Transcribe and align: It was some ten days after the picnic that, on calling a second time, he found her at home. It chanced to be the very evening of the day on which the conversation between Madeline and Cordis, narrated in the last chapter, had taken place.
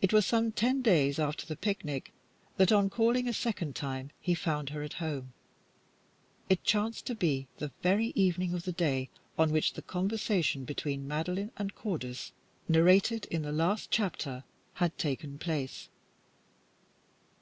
It 0.00 0.12
was 0.12 0.24
some 0.26 0.52
ten 0.52 0.80
days 0.80 1.18
after 1.18 1.44
the 1.44 1.56
picnic 1.56 2.12
that, 2.56 2.70
on 2.70 2.88
calling 2.88 3.26
a 3.26 3.32
second 3.32 3.74
time, 3.74 4.12
he 4.20 4.32
found 4.32 4.70
her 4.70 4.80
at 4.84 4.92
home. 5.02 5.32
It 6.48 6.62
chanced 6.62 7.06
to 7.06 7.16
be 7.16 7.48
the 7.56 7.72
very 7.82 8.12
evening 8.14 8.54
of 8.54 8.62
the 8.62 8.70
day 8.70 9.10
on 9.36 9.50
which 9.50 9.72
the 9.72 9.82
conversation 9.82 10.64
between 10.64 11.08
Madeline 11.08 11.50
and 11.56 11.74
Cordis, 11.74 12.30
narrated 12.68 13.24
in 13.24 13.42
the 13.42 13.50
last 13.50 13.90
chapter, 13.90 14.44
had 14.74 14.96
taken 14.98 15.36
place. 15.36 15.88